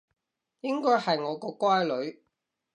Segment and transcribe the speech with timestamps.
[0.61, 2.23] 應該係我個乖女